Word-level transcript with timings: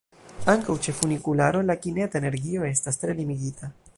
Ankaŭ 0.53 0.75
ĉe 0.85 0.95
funikularo 0.99 1.61
la 1.67 1.77
kineta 1.85 2.21
energio 2.23 2.67
estas 2.73 3.01
tre 3.03 3.19
limigita. 3.23 3.73